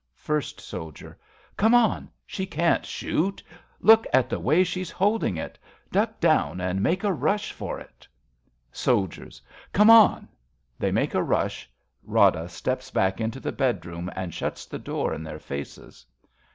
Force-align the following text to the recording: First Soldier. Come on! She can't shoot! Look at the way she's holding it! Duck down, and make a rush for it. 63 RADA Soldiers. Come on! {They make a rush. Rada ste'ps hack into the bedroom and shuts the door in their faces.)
First 0.17 0.59
Soldier. 0.59 1.15
Come 1.57 1.75
on! 1.75 2.09
She 2.25 2.47
can't 2.47 2.87
shoot! 2.87 3.43
Look 3.81 4.07
at 4.11 4.31
the 4.31 4.39
way 4.39 4.63
she's 4.63 4.89
holding 4.89 5.37
it! 5.37 5.59
Duck 5.91 6.19
down, 6.19 6.59
and 6.59 6.81
make 6.81 7.03
a 7.03 7.13
rush 7.13 7.51
for 7.51 7.79
it. 7.79 8.07
63 8.71 8.93
RADA 8.93 9.07
Soldiers. 9.11 9.41
Come 9.73 9.89
on! 9.91 10.27
{They 10.79 10.91
make 10.91 11.13
a 11.13 11.21
rush. 11.21 11.69
Rada 12.03 12.49
ste'ps 12.49 12.89
hack 12.89 13.21
into 13.21 13.39
the 13.39 13.51
bedroom 13.51 14.09
and 14.15 14.33
shuts 14.33 14.65
the 14.65 14.79
door 14.79 15.13
in 15.13 15.21
their 15.21 15.37
faces.) 15.39 16.03